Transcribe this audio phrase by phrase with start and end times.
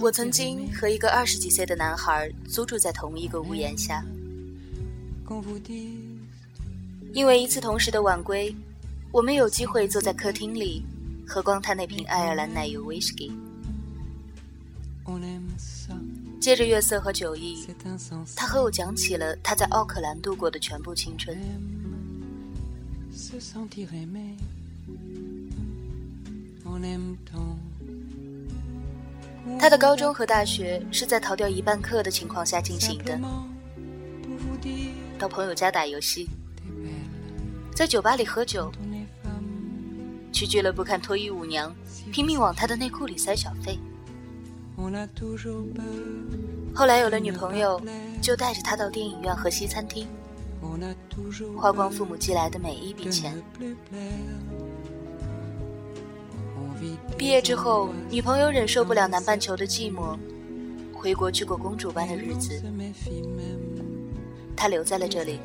[0.00, 4.04] 我曾经和一个二十几岁的男孩租住在同一个屋檐下，
[7.12, 8.54] 因为一次同时的晚归，
[9.12, 10.84] 我们有机会坐在客厅里
[11.26, 13.32] 喝光他那瓶爱尔兰奶油威士忌。
[16.40, 17.64] 借着月色和酒意，
[18.34, 21.36] 他和我讲起了他在奥克兰度过的全部青春。
[29.58, 33.18] 他的高中和大学是在逃掉一半课的情况下进行的，
[35.18, 36.28] 到朋友家打游戏，
[37.74, 38.72] 在酒吧里喝酒，
[40.32, 41.74] 去俱乐部看脱衣舞娘，
[42.12, 43.78] 拼命往他的内裤里塞小费。
[46.74, 47.80] 后来有了女朋友，
[48.20, 50.08] 就带着他到电影院和西餐厅，
[51.56, 53.40] 花光父母寄来的每一笔钱。
[57.22, 60.18] 毕业之后，女朋友忍受不了南半球的寂寞，
[60.92, 62.60] 回国去过公主般的日子。
[64.56, 65.38] 他留在了这里，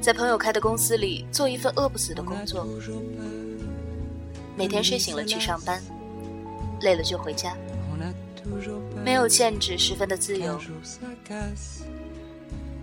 [0.00, 2.64] 在朋友开的公司里做一份饿不死的工作，
[4.56, 5.82] 每天睡醒了去上班，
[6.82, 7.56] 累了就回家。
[9.04, 10.60] 没有限制，十分的自由。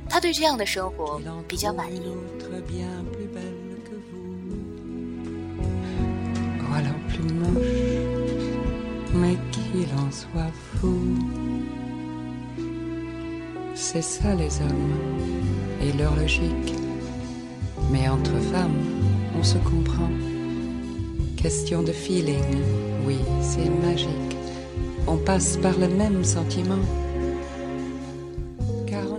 [0.10, 2.02] 他对这样的生活比较满意。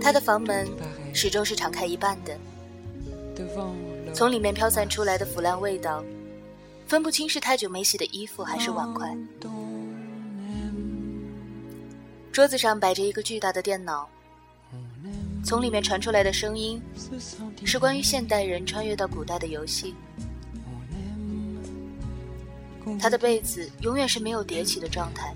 [0.01, 0.67] 他的房门
[1.13, 2.37] 始终是敞开一半的，
[4.13, 6.03] 从里面飘散出来的腐烂味道，
[6.87, 9.15] 分不清是太久没洗的衣服还是碗筷。
[12.37, 14.07] 桌子上摆着一个巨大的电脑，
[15.43, 16.79] 从里面传出来的声音
[17.65, 19.95] 是关于现代人穿越到古代的游戏。
[22.99, 25.33] 他的被子永远是没有叠起的状态。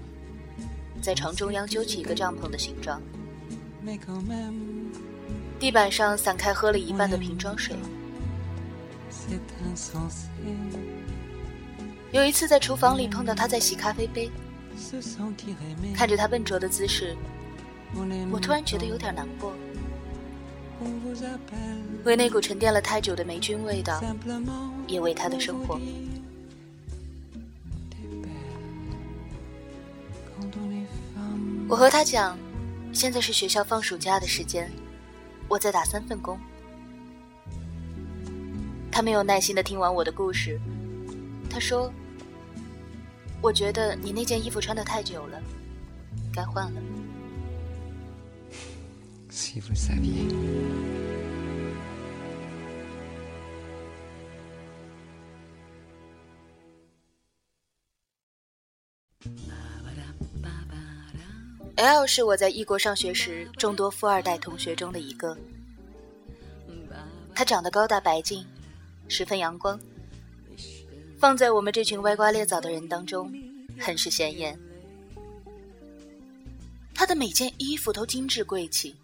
[1.01, 3.01] 在床中央揪起一个帐篷的形状，
[5.59, 7.75] 地板上散开喝了一半的瓶装水。
[12.12, 14.29] 有一次在厨房里碰到他在洗咖啡杯，
[15.96, 17.16] 看着他笨拙的姿势，
[18.32, 19.54] 我突然觉得有点难过，
[22.04, 24.02] 为那股沉淀了太久的霉菌味道，
[24.88, 25.80] 也为他的生活。
[31.70, 32.38] 我和他讲，
[32.92, 34.70] 现在是学校放暑假的时间，
[35.48, 36.38] 我在打三份工。
[38.92, 40.60] 他没有耐心的听完我的故事，
[41.50, 41.90] 他说
[43.41, 45.41] ：“我觉得你那件衣服穿的太久了，
[46.31, 46.81] 该换了。”
[61.78, 65.35] L 是我在异国上学时众多富二代同学中的一个。
[67.34, 68.46] 他长得高大白净，
[69.07, 69.80] 十分阳光，
[71.22, 73.32] 放在我们这群歪瓜裂枣的人当中，
[73.80, 74.59] 很是显眼。
[76.96, 78.96] 他的每件衣服都精致贵气，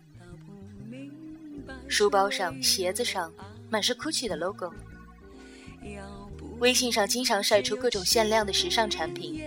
[1.88, 3.32] 书包上、鞋子上
[3.70, 4.74] 满是 GUCCI 的 logo，
[6.58, 9.40] 微信上经常晒出各种限量的时尚产品。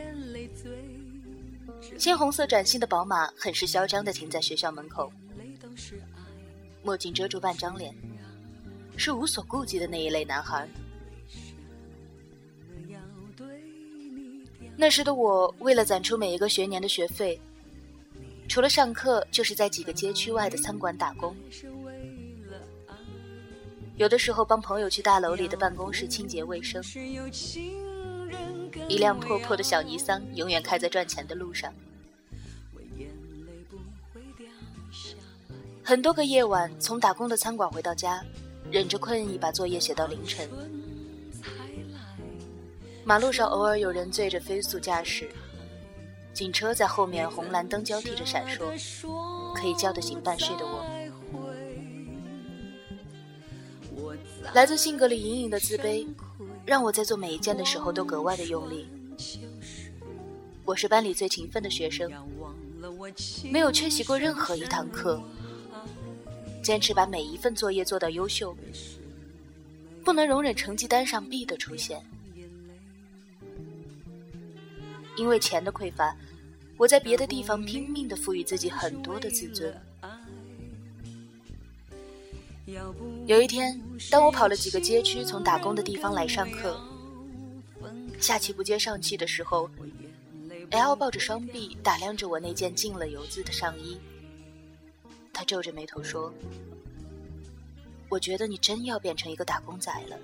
[1.98, 5.12] 鲜红色崭新的宝马很是嚣张地停在学校门口，
[6.84, 7.92] 墨镜遮住半张脸，
[8.96, 10.68] 是无所顾忌的那一类男孩。
[14.76, 17.38] 那时的我，为了攒出每一个学年的学费，
[18.48, 21.36] 除了上课，就是在几个街区外的餐馆打工，
[23.96, 26.82] 有的时候帮朋友去大楼里的办公室清洁卫生。
[28.88, 31.72] 一辆破破的小尼桑，永远开在赚钱的路上。
[35.82, 38.24] 很多个夜晚，从打工的餐馆回到家，
[38.70, 40.48] 忍着困意把作业写到凌晨。
[43.04, 45.28] 马路上偶尔有人醉着飞速驾驶，
[46.32, 48.72] 警车在后面红蓝灯交替着闪烁，
[49.54, 50.84] 可以叫得醒半睡的我。
[54.54, 56.06] 来自性格里隐隐的自卑，
[56.64, 58.86] 让我在做每一件的时候都格外的用力。
[60.64, 62.10] 我是班里最勤奋的学生，
[63.50, 65.20] 没有缺席过任何一堂课。
[66.62, 68.54] 坚持把每一份作业做到优秀，
[70.04, 72.00] 不能容忍成绩单上 B 的出现。
[75.20, 76.16] 因为钱的匮乏，
[76.78, 79.70] 我在别的地方拼命的赋予自己很多的自尊。
[83.26, 83.78] 有一天，
[84.10, 86.80] 当我跑了几个街区，从打工的地方来上课，
[88.18, 89.70] 下气不接上气的时候
[90.70, 93.98] ，L 抱着双臂打量着我那件进了油渍的上衣，
[95.34, 96.32] 他皱着眉头说
[98.08, 100.16] ：“我觉得你真要变成一个打工仔了。”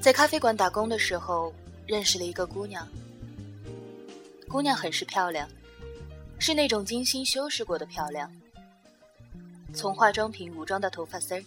[0.00, 1.52] 在咖啡馆打工的时候，
[1.86, 2.88] 认识了一个姑娘。
[4.48, 5.46] 姑娘很是漂亮，
[6.38, 8.32] 是那种精心修饰过的漂亮，
[9.74, 11.44] 从化妆品、武装到头发丝儿。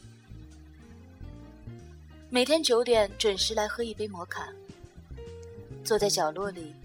[2.29, 4.47] 每天九点准时来喝一杯摩卡，
[5.83, 6.75] 坐在角落里，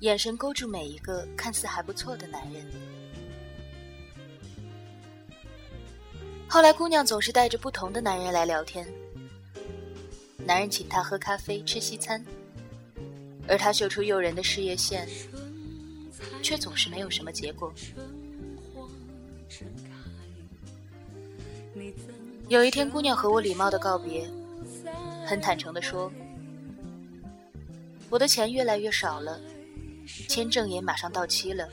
[0.00, 2.66] 眼神勾住每一个看似还不错的男人。
[6.48, 8.84] 后来，姑娘总是带着不同的男人来聊天。
[10.48, 12.24] 男人请她喝咖啡、吃西餐，
[13.46, 15.06] 而她秀出诱人的事业线，
[16.42, 17.70] 却总是没有什么结果。
[22.48, 24.26] 有一天，姑娘和我礼貌的告别，
[25.26, 26.10] 很坦诚的说
[28.08, 29.38] ：“我的钱越来越少了，
[30.30, 31.68] 签证也马上到期了，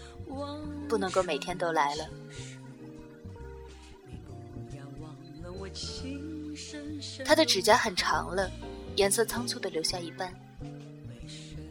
[0.89, 2.09] 不能够每天都来了。”
[7.25, 8.49] 她的指甲很长了，
[8.95, 10.33] 颜色仓促的留下一半，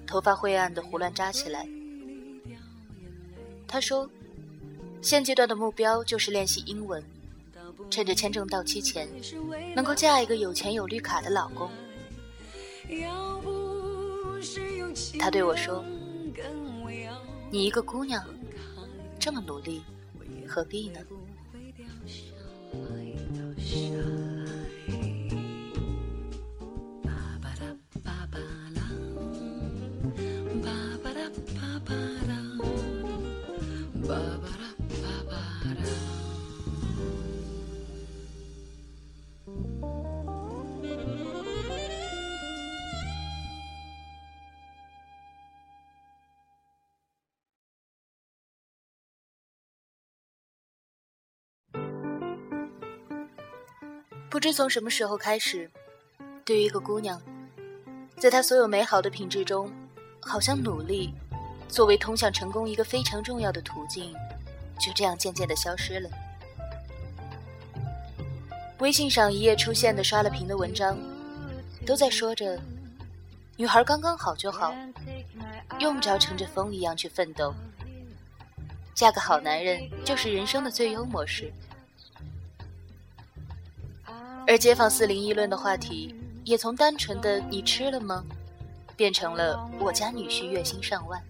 [0.07, 1.67] 头发灰暗的胡乱扎起来。
[3.67, 4.09] 他说
[5.01, 7.03] ：“现阶段的目标就是练习英文，
[7.91, 9.09] 趁着签证到期前，
[9.75, 11.71] 能够嫁一个有钱有绿卡的老公。”
[15.19, 15.85] 他对我说
[17.51, 18.23] ：“你一个姑娘，
[19.19, 19.83] 这么努力，
[20.47, 21.01] 何必呢？”
[54.35, 55.71] 不知从什么时候开始，
[56.45, 57.23] 对于一个姑娘，
[58.19, 59.71] 在她所有美好的品质中，
[60.19, 61.15] 好像努力
[61.69, 64.13] 作为通向成功一个非常重要的途径，
[64.81, 66.11] 就这样渐渐的消失了。
[68.81, 70.99] 微信上一夜出现的刷了屏的文章，
[71.87, 72.61] 都在说着：
[73.57, 74.75] 女孩刚刚好就好，
[75.79, 77.55] 用不着乘着风一样去奋斗，
[78.97, 81.53] 嫁个好男人就是人生的最优模式。
[84.47, 86.15] 而街坊四邻议论的话题，
[86.45, 88.25] 也从单纯的“你吃了吗”，
[88.95, 91.23] 变成了“我家女婿月薪上万”。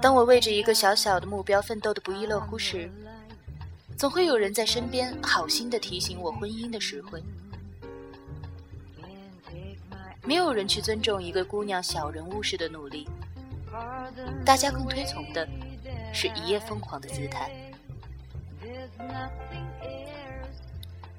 [0.00, 2.90] 当我为着一个小小的目标奋斗的不亦乐乎时，
[3.96, 7.22] 总会有人在身边好心的提醒我婚姻的实惠。
[10.22, 13.06] 没有人去尊重一个姑娘小人物式的努力，
[14.44, 15.46] 大家更推崇的
[16.12, 17.50] 是一夜疯狂的姿态。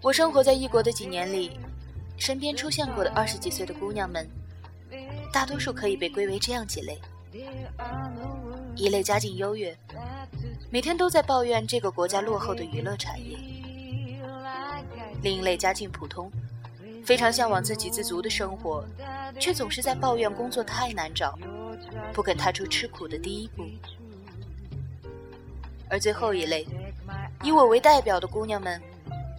[0.07, 1.59] 我生活在异国的几年里，
[2.15, 4.25] 身边出现过的二十几岁的姑娘们，
[5.33, 6.97] 大多数可以被归为这样几类：
[8.73, 9.77] 一类家境优越，
[10.69, 13.37] 每天都在抱怨这个国家落后的娱乐产业；
[15.21, 16.31] 另一类家境普通，
[17.03, 18.85] 非常向往自给自足的生活，
[19.41, 21.37] 却总是在抱怨工作太难找，
[22.13, 23.65] 不肯踏出吃苦的第一步；
[25.89, 26.65] 而最后一类，
[27.43, 28.81] 以我为代表的姑娘们。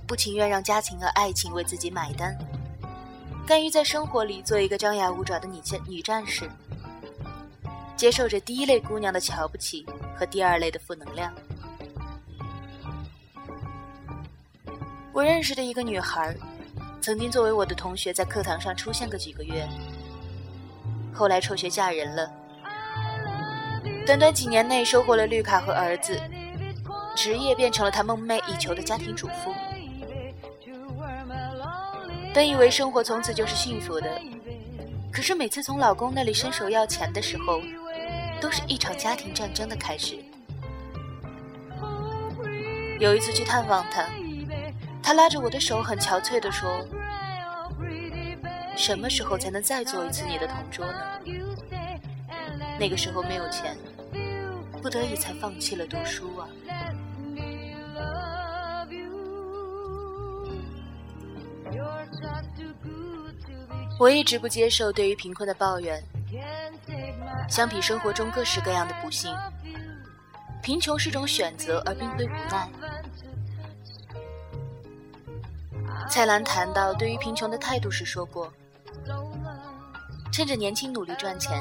[0.08, 2.34] 不情愿让家庭和爱情为自己买单，
[3.46, 6.50] 甘于在生活里做一个张牙舞爪的女战女战士，
[7.94, 9.84] 接受着第一类姑娘的瞧不起
[10.16, 11.30] 和第二类的负能量。
[15.12, 16.34] 我认识的一个女孩，
[17.02, 19.68] 曾经作为我的同学在课堂上出现个几个月，
[21.12, 22.32] 后来辍学嫁人了，
[24.06, 26.18] 短短几年内收获了绿卡和儿子，
[27.14, 29.52] 职业变成了她梦寐以求的家庭主妇。
[32.34, 34.20] 本以为生活从此就是幸福的，
[35.10, 37.60] 可是每次从老公那里伸手要钱的时候，
[38.40, 40.18] 都是一场家庭战争的开始。
[43.00, 44.06] 有一次去探望他，
[45.02, 46.86] 他拉着我的手，很憔悴地说
[48.76, 51.02] ：“什么时候才能再做一次你的同桌呢？
[52.78, 53.76] 那个时候没有钱，
[54.82, 56.48] 不得已才放弃了读书啊。
[63.98, 66.02] 我一直不接受对于贫困的抱怨。
[67.48, 69.34] 相比生活中各式各样的不幸，
[70.62, 72.70] 贫穷是种选择，而并非无奈。
[76.08, 78.52] 蔡澜谈到对于贫穷的态度时说过
[80.32, 81.60] ：“趁着年轻努力赚钱，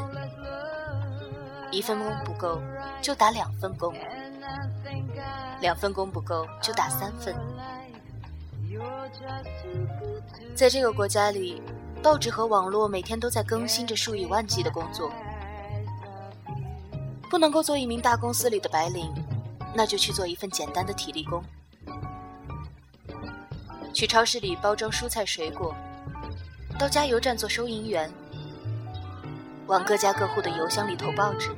[1.71, 2.61] 一份工不够
[3.01, 3.93] 就打两份工，
[5.59, 7.35] 两份工不够就打三份。”
[10.53, 11.63] 在这个国家里。
[12.01, 15.11] 报纸和网络每天都在更新着数以万计的工作，
[17.29, 19.11] 不能够做一名大公司里的白领，
[19.75, 21.43] 那就去做一份简单的体力工，
[23.93, 25.75] 去超市里包装蔬菜水果，
[26.79, 28.09] 到加油站做收银员，
[29.65, 31.49] 往各家各户的邮箱里投报纸。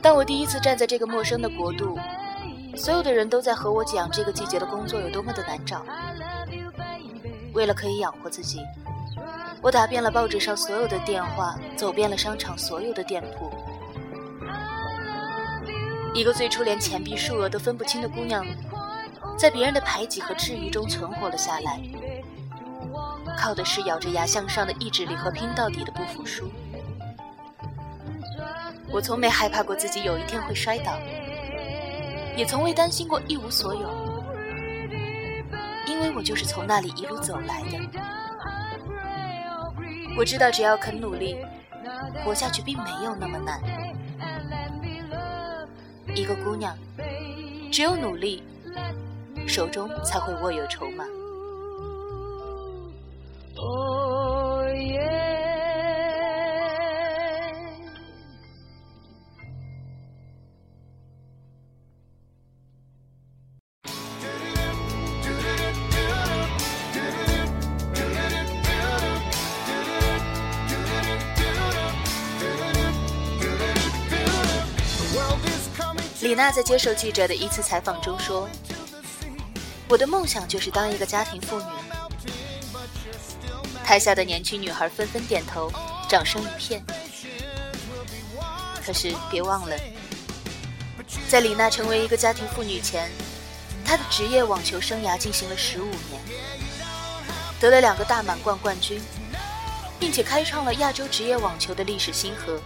[0.00, 1.96] 当我第一次站在这个陌生的国度，
[2.74, 5.86] 所有的人都在和我讲这个季节的工作有多么的难找。
[7.52, 8.60] 为了可以养活自己，
[9.60, 13.52] 我打遍了报纸上所有的电话，走遍了商场所有的店铺。
[16.14, 18.44] 一个最初连钱币数额都分不清的姑娘，
[19.38, 21.80] 在别人的排挤和质疑中存活了下来，
[23.38, 26.50] 靠的是咬着牙向上的意志力和拼到底的不服输。
[28.90, 30.98] 我从没害怕过自己有一天会摔倒，
[32.36, 34.11] 也从未担心过一无所有。
[35.86, 37.78] 因为我就是从那里一路走来的，
[40.16, 41.36] 我知道只要肯努力，
[42.24, 43.60] 活下去并没有那么难。
[46.14, 46.76] 一个姑娘，
[47.70, 48.42] 只有努力，
[49.46, 51.04] 手中才会握有筹码。
[76.22, 78.48] 李娜在接受记者的一次采访中说
[79.90, 81.66] ：“我的梦想就是当一个家庭妇女。”
[83.84, 85.68] 台下的年轻女孩纷纷点头，
[86.08, 86.80] 掌声一片。
[88.86, 89.76] 可是别忘了，
[91.28, 93.10] 在李娜成为一个家庭妇女前，
[93.84, 96.22] 她的职业网球生涯进行了十五年，
[97.58, 99.02] 得了两个大满贯冠军，
[99.98, 102.60] 并且开创了亚洲职业网球的历史新河。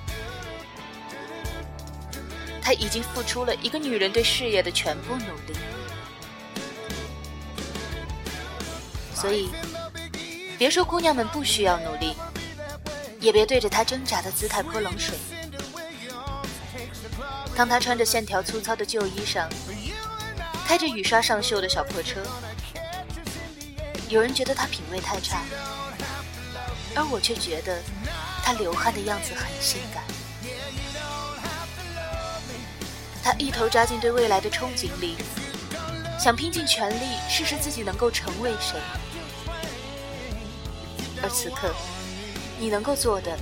[2.67, 5.57] 他已经付出了一个女人对事业的全部努力，
[9.15, 9.51] 所以
[10.59, 12.17] 别说姑娘们不需要努力，
[13.21, 15.17] 也别对着她挣扎的姿态泼冷水。
[17.55, 19.47] 当她穿着线条粗糙的旧衣裳，
[20.67, 22.21] 开着雨刷上锈的小破车，
[24.09, 25.45] 有人觉得她品味太差，
[26.97, 27.81] 而我却觉得
[28.43, 30.03] 她流汗的样子很性感。
[33.27, 35.17] 他一头扎进对未来的憧憬里，
[36.17, 38.79] 想拼尽全力试试自己能够成为谁。
[41.21, 41.75] 而此刻，
[42.57, 43.37] 你能够做的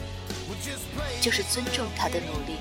[1.21, 2.57] 就是尊重他的努力。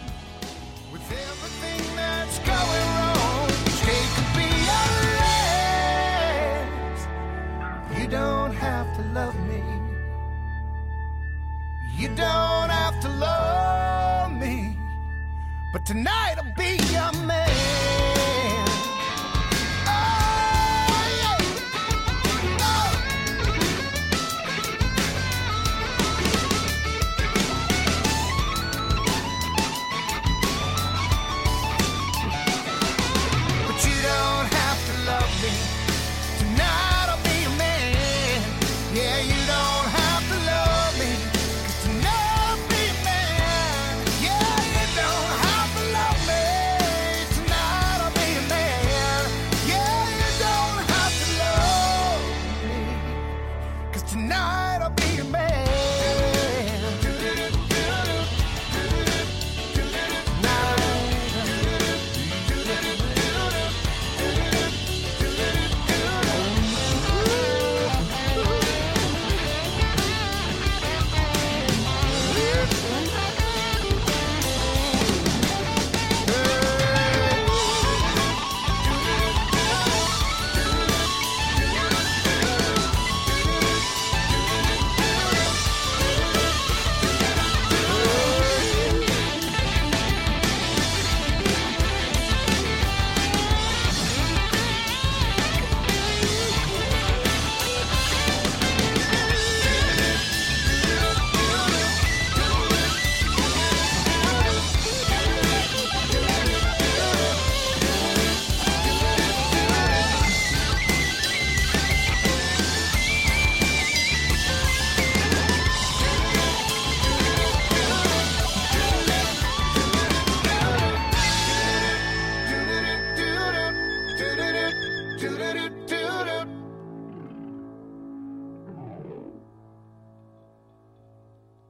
[7.97, 13.42] you don't have to love me，you don't have to love。
[15.73, 17.82] But tonight I'll be your man.